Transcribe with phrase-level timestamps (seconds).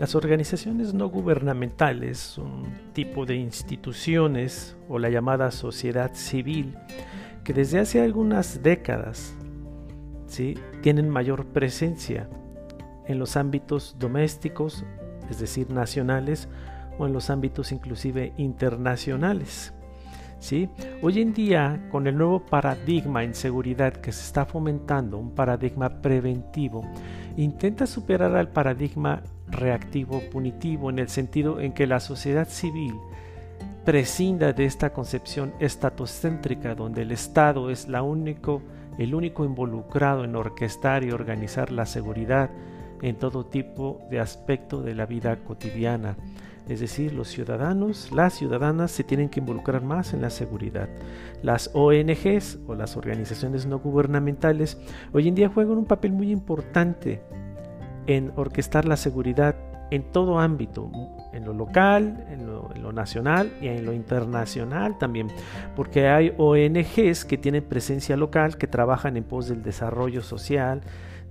[0.00, 2.62] Las organizaciones no gubernamentales son
[2.94, 6.74] tipo de instituciones o la llamada sociedad civil
[7.44, 9.34] que desde hace algunas décadas
[10.26, 10.54] ¿sí?
[10.80, 12.30] tienen mayor presencia
[13.08, 14.86] en los ámbitos domésticos,
[15.28, 16.48] es decir, nacionales,
[16.98, 19.74] o en los ámbitos inclusive internacionales.
[20.38, 20.70] ¿sí?
[21.02, 26.00] Hoy en día, con el nuevo paradigma en seguridad que se está fomentando, un paradigma
[26.00, 26.90] preventivo,
[27.36, 32.94] intenta superar al paradigma reactivo punitivo en el sentido en que la sociedad civil
[33.84, 38.00] prescinda de esta concepción estatocéntrica donde el Estado es la
[38.98, 42.50] el único involucrado en orquestar y organizar la seguridad
[43.02, 46.16] en todo tipo de aspecto de la vida cotidiana.
[46.68, 50.88] Es decir, los ciudadanos, las ciudadanas se tienen que involucrar más en la seguridad.
[51.42, 54.78] Las ONGs o las organizaciones no gubernamentales
[55.12, 57.22] hoy en día juegan un papel muy importante
[58.16, 59.54] en orquestar la seguridad
[59.90, 60.90] en todo ámbito,
[61.32, 65.28] en lo local, en lo, nacional y en lo internacional también,
[65.76, 70.82] porque hay ONGs que tienen presencia local, que trabajan en pos del desarrollo social,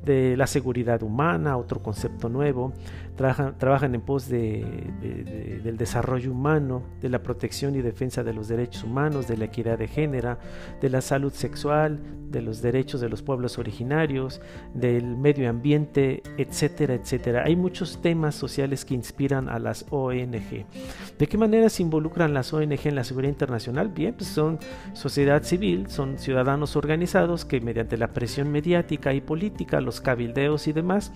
[0.03, 2.73] de la seguridad humana, otro concepto nuevo,
[3.19, 8.85] trabajan, en pos de, del desarrollo humano, de la protección y defensa de los derechos
[8.85, 10.37] humanos, de la equidad de género,
[10.79, 14.39] de la salud sexual, de los derechos de los pueblos originarios,
[14.73, 17.43] del medio ambiente, etcétera, etcétera.
[17.45, 20.65] Hay muchos temas sociales que inspiran a las ONG.
[21.17, 23.89] ¿De qué manera se involucran las ONG en la seguridad internacional?
[23.89, 24.59] Bien, pues son
[24.93, 30.73] sociedad civil, son ciudadanos organizados que mediante la presión mediática y política, los cabildeos y
[30.73, 31.11] demás,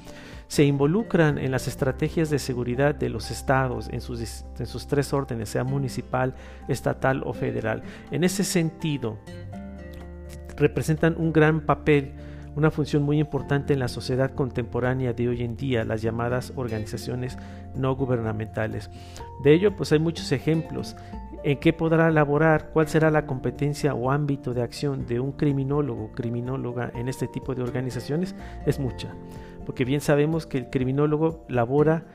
[0.54, 5.12] se involucran en las estrategias de seguridad de los estados en sus, en sus tres
[5.12, 6.36] órdenes, sea municipal,
[6.68, 7.82] estatal o federal.
[8.12, 9.18] En ese sentido,
[10.56, 12.12] representan un gran papel,
[12.56, 17.36] una función muy importante en la sociedad contemporánea de hoy en día, las llamadas organizaciones
[17.74, 18.92] no gubernamentales.
[19.44, 20.96] De ello, pues hay muchos ejemplos.
[21.44, 22.70] ¿En qué podrá elaborar?
[22.72, 27.56] ¿Cuál será la competencia o ámbito de acción de un criminólogo, criminóloga en este tipo
[27.56, 28.36] de organizaciones?
[28.68, 29.10] Es mucha,
[29.66, 32.06] porque bien sabemos que el criminólogo labora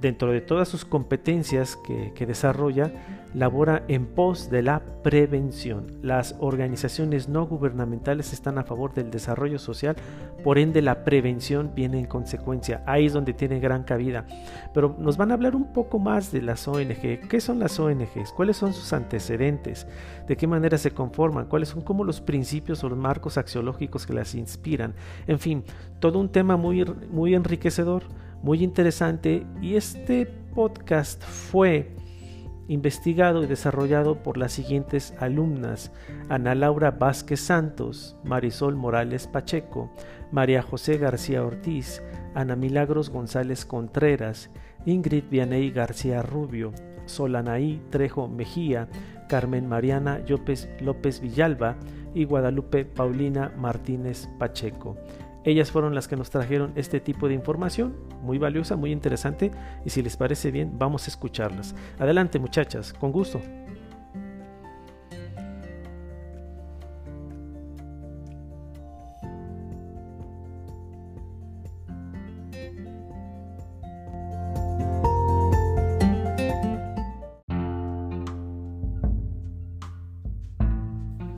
[0.00, 1.78] dentro de todas sus competencias
[2.14, 2.92] que, desarrolla,
[3.34, 5.86] labora en pos de la prevención.
[6.02, 9.96] Las organizaciones no gubernamentales están a favor del desarrollo social,
[10.42, 12.82] por ende la prevención viene en consecuencia.
[12.86, 14.26] Ahí es donde tiene gran cabida.
[14.72, 17.28] Pero nos van a hablar un poco más de las ONG.
[17.28, 18.32] ¿Qué son las ONGs?
[18.34, 19.86] ¿Cuáles son sus antecedentes?
[20.28, 21.46] ¿De qué manera se conforman?
[21.46, 24.94] ¿Cuáles son como los principios o los marcos axiológicos que las inspiran?
[25.26, 25.64] En fin,
[25.98, 28.04] todo un tema muy, muy enriquecedor,
[28.42, 31.90] muy interesante y este podcast fue
[32.68, 35.92] investigado y desarrollado por las siguientes alumnas,
[36.28, 39.92] Ana Laura Vázquez Santos, Marisol Morales Pacheco,
[40.32, 42.02] María José García Ortiz,
[42.34, 44.50] Ana Milagros González Contreras,
[44.86, 46.72] Ingrid Vianey García Rubio,
[47.06, 48.88] Solanaí Trejo Mejía,
[49.28, 51.76] Carmen Mariana López, López Villalba
[52.14, 54.96] y Guadalupe Paulina Martínez Pacheco.
[55.44, 59.50] Ellas fueron las que nos trajeron este tipo de información, muy valiosa, muy interesante,
[59.84, 61.74] y si les parece bien, vamos a escucharlas.
[61.98, 63.42] Adelante muchachas, con gusto.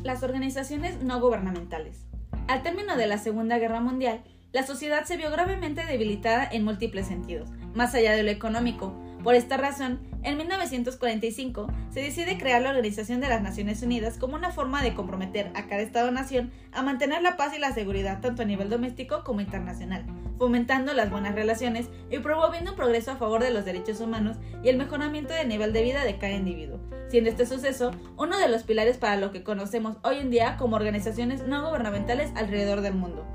[0.05, 2.06] Las organizaciones no gubernamentales.
[2.49, 7.09] Al término de la Segunda Guerra Mundial, la sociedad se vio gravemente debilitada en múltiples
[7.09, 8.97] sentidos, más allá de lo económico.
[9.27, 14.37] Por esta razón, en 1945 se decide crear la Organización de las Naciones Unidas como
[14.37, 18.43] una forma de comprometer a cada Estado-nación a mantener la paz y la seguridad tanto
[18.43, 20.07] a nivel doméstico como internacional,
[20.39, 24.69] fomentando las buenas relaciones y promoviendo un progreso a favor de los derechos humanos y
[24.69, 26.79] el mejoramiento del nivel de vida de cada individuo,
[27.09, 30.77] siendo este suceso uno de los pilares para lo que conocemos hoy en día como
[30.77, 33.27] organizaciones no gubernamentales alrededor del mundo.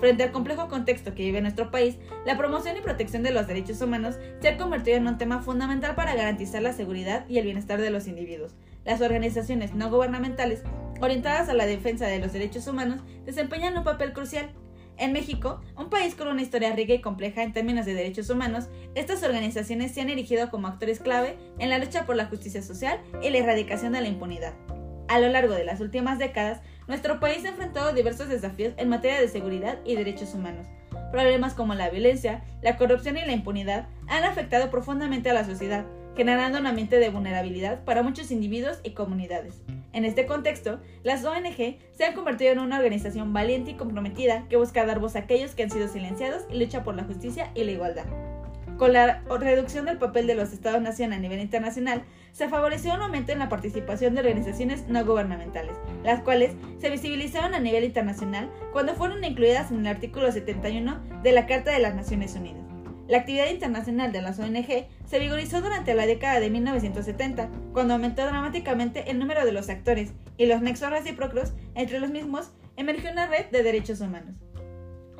[0.00, 3.82] Frente al complejo contexto que vive nuestro país, la promoción y protección de los derechos
[3.82, 7.82] humanos se ha convertido en un tema fundamental para garantizar la seguridad y el bienestar
[7.82, 8.54] de los individuos.
[8.86, 10.62] Las organizaciones no gubernamentales
[11.02, 14.48] orientadas a la defensa de los derechos humanos desempeñan un papel crucial.
[14.96, 18.68] En México, un país con una historia rica y compleja en términos de derechos humanos,
[18.94, 23.00] estas organizaciones se han erigido como actores clave en la lucha por la justicia social
[23.22, 24.54] y la erradicación de la impunidad.
[25.08, 29.20] A lo largo de las últimas décadas, nuestro país ha enfrentado diversos desafíos en materia
[29.20, 30.66] de seguridad y derechos humanos.
[31.12, 35.86] Problemas como la violencia, la corrupción y la impunidad han afectado profundamente a la sociedad,
[36.16, 39.62] generando un ambiente de vulnerabilidad para muchos individuos y comunidades.
[39.92, 44.56] En este contexto, las ONG se han convertido en una organización valiente y comprometida que
[44.56, 47.62] busca dar voz a aquellos que han sido silenciados y lucha por la justicia y
[47.62, 48.29] la igualdad.
[48.80, 53.30] Con la reducción del papel de los Estados-nación a nivel internacional, se favoreció un aumento
[53.30, 58.94] en la participación de organizaciones no gubernamentales, las cuales se visibilizaron a nivel internacional cuando
[58.94, 62.64] fueron incluidas en el artículo 71 de la Carta de las Naciones Unidas.
[63.06, 68.22] La actividad internacional de las ONG se vigorizó durante la década de 1970, cuando aumentó
[68.22, 73.26] dramáticamente el número de los actores y los nexos recíprocos entre los mismos emergió una
[73.26, 74.36] red de derechos humanos.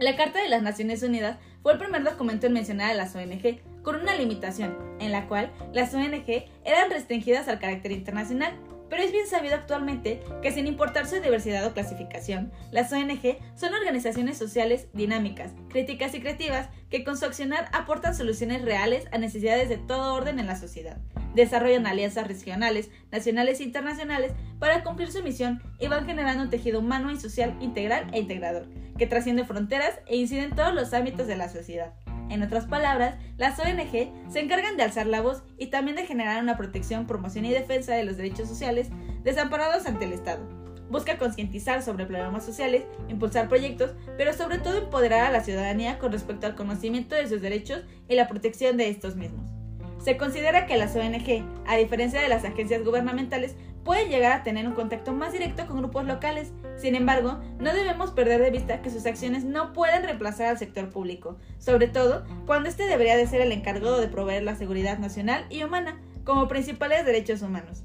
[0.00, 3.60] La Carta de las Naciones Unidas fue el primer documento en mencionar a las ONG
[3.82, 8.52] con una limitación, en la cual las ONG eran restringidas al carácter internacional,
[8.88, 13.72] pero es bien sabido actualmente que sin importar su diversidad o clasificación, las ONG son
[13.72, 19.68] organizaciones sociales dinámicas, críticas y creativas que con su accionar aportan soluciones reales a necesidades
[19.68, 20.98] de todo orden en la sociedad.
[21.34, 26.80] Desarrollan alianzas regionales, nacionales e internacionales para cumplir su misión y van generando un tejido
[26.80, 28.66] humano y social integral e integrador,
[28.98, 31.94] que trasciende fronteras e incide en todos los ámbitos de la sociedad.
[32.30, 36.40] En otras palabras, las ONG se encargan de alzar la voz y también de generar
[36.40, 38.88] una protección, promoción y defensa de los derechos sociales
[39.24, 40.48] desamparados ante el Estado.
[40.90, 46.12] Busca concientizar sobre problemas sociales, impulsar proyectos, pero sobre todo empoderar a la ciudadanía con
[46.12, 49.59] respecto al conocimiento de sus derechos y la protección de estos mismos.
[50.02, 53.54] Se considera que las ONG, a diferencia de las agencias gubernamentales,
[53.84, 56.52] pueden llegar a tener un contacto más directo con grupos locales.
[56.76, 60.88] Sin embargo, no debemos perder de vista que sus acciones no pueden reemplazar al sector
[60.88, 65.44] público, sobre todo cuando este debería de ser el encargado de proveer la seguridad nacional
[65.50, 67.82] y humana como principales derechos humanos.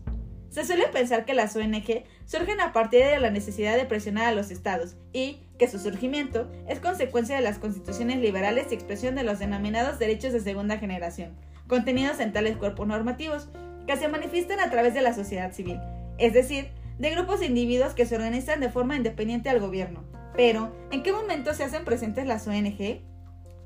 [0.49, 4.31] Se suele pensar que las ONG surgen a partir de la necesidad de presionar a
[4.31, 9.23] los estados y que su surgimiento es consecuencia de las constituciones liberales y expresión de
[9.23, 11.35] los denominados derechos de segunda generación,
[11.67, 13.49] contenidos en tales cuerpos normativos,
[13.87, 15.79] que se manifiestan a través de la sociedad civil,
[16.17, 20.03] es decir, de grupos de individuos que se organizan de forma independiente al gobierno.
[20.35, 23.01] Pero, ¿en qué momento se hacen presentes las ONG?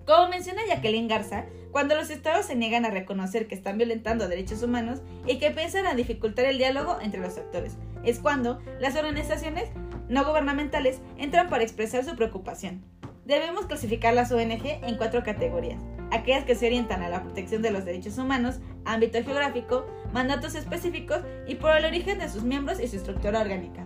[0.05, 4.63] Como menciona Jacqueline Garza, cuando los estados se niegan a reconocer que están violentando derechos
[4.63, 9.69] humanos y que piensan a dificultar el diálogo entre los actores, es cuando las organizaciones
[10.07, 12.83] no gubernamentales entran para expresar su preocupación.
[13.25, 15.79] Debemos clasificar las ONG en cuatro categorías
[16.11, 21.21] aquellas que se orientan a la protección de los derechos humanos, ámbito geográfico, mandatos específicos
[21.47, 23.85] y por el origen de sus miembros y su estructura orgánica.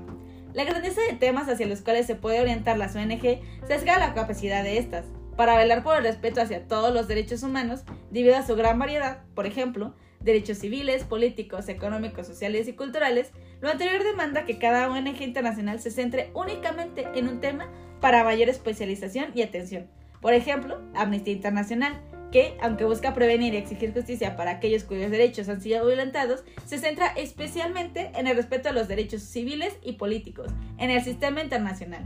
[0.53, 4.63] La grandeza de temas hacia los cuales se puede orientar las ONG sesga la capacidad
[4.63, 5.05] de estas,
[5.35, 9.23] para velar por el respeto hacia todos los derechos humanos debido a su gran variedad,
[9.33, 13.31] por ejemplo, derechos civiles, políticos, económicos, sociales y culturales,
[13.61, 17.67] lo anterior demanda que cada ONG internacional se centre únicamente en un tema
[17.99, 19.87] para mayor especialización y atención.
[20.21, 21.99] Por ejemplo, Amnistía Internacional,
[22.33, 26.79] que, aunque busca prevenir y exigir justicia para aquellos cuyos derechos han sido violentados, se
[26.79, 32.03] centra especialmente en el respeto a los derechos civiles y políticos en el sistema internacional.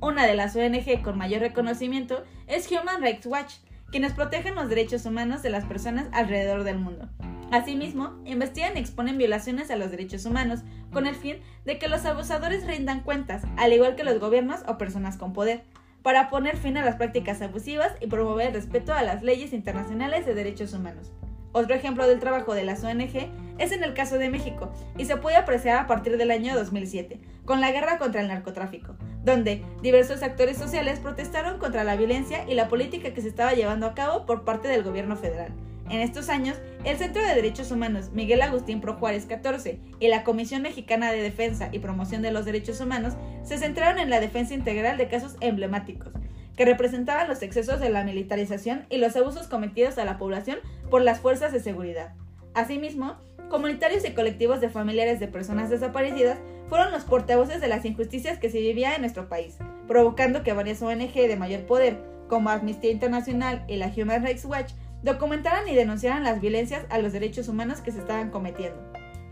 [0.00, 3.54] Una de las ONG con mayor reconocimiento es Human Rights Watch,
[3.92, 7.08] quienes protegen los derechos humanos de las personas alrededor del mundo.
[7.52, 10.60] Asimismo, investigan y exponen violaciones a los derechos humanos
[10.92, 14.78] con el fin de que los abusadores rindan cuentas, al igual que los gobiernos o
[14.78, 15.62] personas con poder
[16.02, 20.26] para poner fin a las prácticas abusivas y promover el respeto a las leyes internacionales
[20.26, 21.12] de derechos humanos.
[21.52, 25.16] Otro ejemplo del trabajo de las ONG es en el caso de México y se
[25.16, 30.22] puede apreciar a partir del año 2007, con la guerra contra el narcotráfico, donde diversos
[30.22, 34.26] actores sociales protestaron contra la violencia y la política que se estaba llevando a cabo
[34.26, 35.52] por parte del gobierno federal.
[35.90, 40.22] En estos años, el Centro de Derechos Humanos Miguel Agustín Pro Juárez 14 y la
[40.22, 44.54] Comisión Mexicana de Defensa y Promoción de los Derechos Humanos se centraron en la defensa
[44.54, 46.12] integral de casos emblemáticos,
[46.56, 50.58] que representaban los excesos de la militarización y los abusos cometidos a la población
[50.90, 52.14] por las fuerzas de seguridad.
[52.54, 53.16] Asimismo,
[53.48, 58.48] comunitarios y colectivos de familiares de personas desaparecidas fueron los portavoces de las injusticias que
[58.48, 59.56] se vivían en nuestro país,
[59.88, 64.72] provocando que varias ONG de mayor poder, como Amnistía Internacional y la Human Rights Watch,
[65.02, 68.80] documentaran y denunciaran las violencias a los derechos humanos que se estaban cometiendo.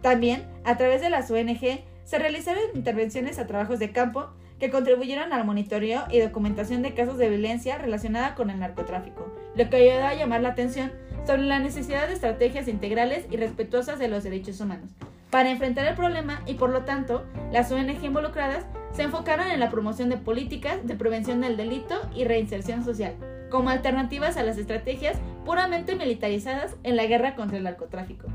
[0.02, 5.32] También, a través de las ONG, se realizaron intervenciones a trabajos de campo que contribuyeron
[5.32, 10.06] al monitoreo y documentación de casos de violencia relacionada con el narcotráfico, lo que ayudó
[10.06, 10.92] a llamar la atención
[11.26, 14.90] sobre la necesidad de estrategias integrales y respetuosas de los derechos humanos
[15.30, 19.70] para enfrentar el problema y por lo tanto las ONG involucradas se enfocaron en la
[19.70, 23.14] promoción de políticas de prevención del delito y reinserción social
[23.50, 28.28] como alternativas a las estrategias puramente militarizadas en la guerra contra el narcotráfico.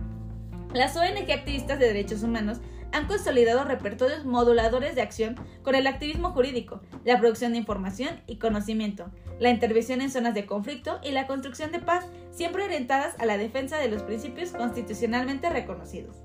[0.74, 2.60] Las ONG activistas de derechos humanos
[2.92, 8.38] han consolidado repertorios moduladores de acción con el activismo jurídico, la producción de información y
[8.38, 13.26] conocimiento, la intervención en zonas de conflicto y la construcción de paz, siempre orientadas a
[13.26, 16.22] la defensa de los principios constitucionalmente reconocidos.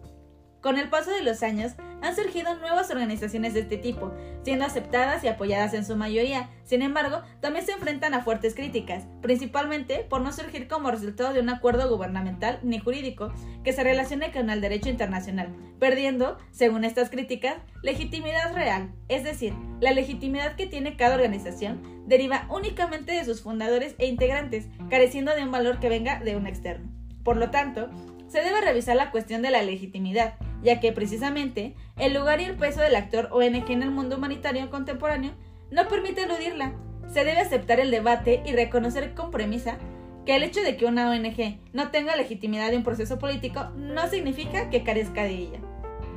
[0.68, 1.72] Con el paso de los años,
[2.02, 6.50] han surgido nuevas organizaciones de este tipo, siendo aceptadas y apoyadas en su mayoría.
[6.64, 11.40] Sin embargo, también se enfrentan a fuertes críticas, principalmente por no surgir como resultado de
[11.40, 13.32] un acuerdo gubernamental ni jurídico
[13.64, 19.54] que se relacione con el derecho internacional, perdiendo, según estas críticas, legitimidad real, es decir,
[19.80, 25.44] la legitimidad que tiene cada organización deriva únicamente de sus fundadores e integrantes, careciendo de
[25.44, 26.90] un valor que venga de un externo.
[27.24, 27.88] Por lo tanto,
[28.28, 32.56] se debe revisar la cuestión de la legitimidad, ya que precisamente el lugar y el
[32.56, 35.32] peso del actor ONG en el mundo humanitario contemporáneo
[35.70, 36.74] no permite eludirla.
[37.12, 39.78] Se debe aceptar el debate y reconocer con premisa
[40.26, 44.08] que el hecho de que una ONG no tenga legitimidad de un proceso político no
[44.08, 45.60] significa que carezca de ella.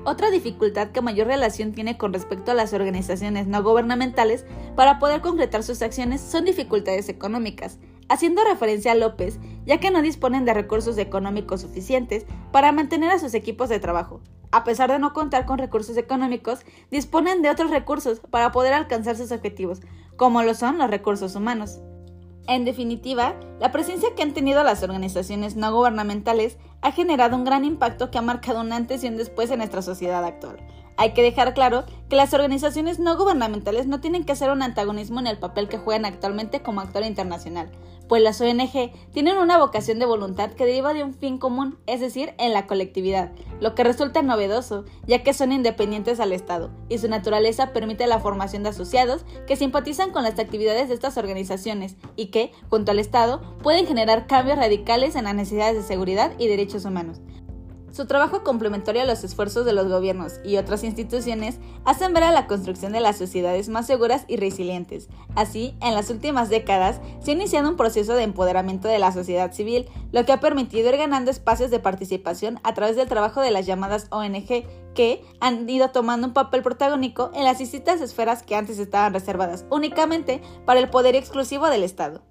[0.04, 4.46] Otra dificultad que mayor relación tiene con respecto a las organizaciones no gubernamentales
[4.76, 7.78] para poder concretar sus acciones son dificultades económicas,
[8.12, 13.20] haciendo referencia a López, ya que no disponen de recursos económicos suficientes para mantener a
[13.20, 14.20] sus equipos de trabajo.
[14.52, 16.60] A pesar de no contar con recursos económicos,
[16.92, 19.80] disponen de otros recursos para poder alcanzar sus objetivos,
[20.18, 21.80] como lo son los recursos humanos.
[22.48, 27.64] En definitiva, la presencia que han tenido las organizaciones no gubernamentales ha generado un gran
[27.64, 30.58] impacto que ha marcado un antes y un después en nuestra sociedad actual.
[31.02, 35.20] Hay que dejar claro que las organizaciones no gubernamentales no tienen que ser un antagonismo
[35.20, 37.72] en el papel que juegan actualmente como actor internacional,
[38.08, 42.02] pues las ONG tienen una vocación de voluntad que deriva de un fin común, es
[42.02, 47.00] decir, en la colectividad, lo que resulta novedoso, ya que son independientes al Estado, y
[47.00, 51.96] su naturaleza permite la formación de asociados que simpatizan con las actividades de estas organizaciones
[52.16, 56.48] y que, junto al Estado, pueden generar cambios radicales en las necesidades de seguridad y
[56.48, 57.22] derechos humanos.
[57.92, 62.32] Su trabajo complementario a los esfuerzos de los gobiernos y otras instituciones hacen ver a
[62.32, 65.10] la construcción de las sociedades más seguras y resilientes.
[65.36, 69.52] Así, en las últimas décadas se ha iniciado un proceso de empoderamiento de la sociedad
[69.52, 73.52] civil, lo que ha permitido ir ganando espacios de participación a través del trabajo de
[73.52, 74.64] las llamadas ONG,
[74.96, 79.66] que han ido tomando un papel protagónico en las distintas esferas que antes estaban reservadas
[79.70, 82.22] únicamente para el poder exclusivo del Estado.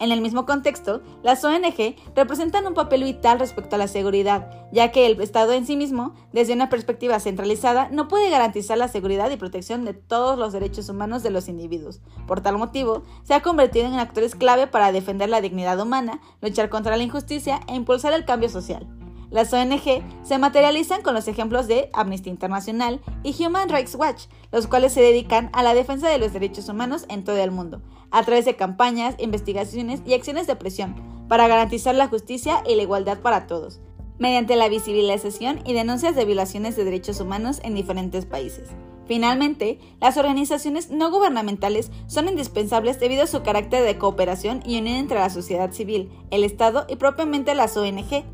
[0.00, 4.92] En el mismo contexto, las ONG representan un papel vital respecto a la seguridad, ya
[4.92, 9.30] que el Estado en sí mismo, desde una perspectiva centralizada, no puede garantizar la seguridad
[9.30, 12.00] y protección de todos los derechos humanos de los individuos.
[12.28, 16.68] Por tal motivo, se ha convertido en actores clave para defender la dignidad humana, luchar
[16.68, 18.86] contra la injusticia e impulsar el cambio social.
[19.30, 24.66] Las ONG se materializan con los ejemplos de Amnistía Internacional y Human Rights Watch, los
[24.66, 28.22] cuales se dedican a la defensa de los derechos humanos en todo el mundo, a
[28.22, 30.94] través de campañas, investigaciones y acciones de presión,
[31.28, 33.80] para garantizar la justicia y la igualdad para todos,
[34.18, 38.70] mediante la visibilización y denuncias de violaciones de derechos humanos en diferentes países.
[39.06, 44.96] Finalmente, las organizaciones no gubernamentales son indispensables debido a su carácter de cooperación y unión
[44.96, 48.24] entre la sociedad civil, el Estado y propiamente las ONG,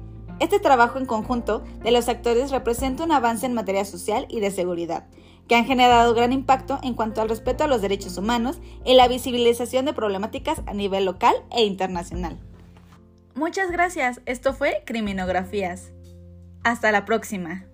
[0.40, 4.50] este trabajo en conjunto de los actores representa un avance en materia social y de
[4.50, 5.06] seguridad,
[5.48, 9.08] que han generado gran impacto en cuanto al respeto a los derechos humanos y la
[9.08, 12.38] visibilización de problemáticas a nivel local e internacional.
[13.34, 15.92] Muchas gracias, esto fue Criminografías.
[16.62, 17.66] Hasta la próxima.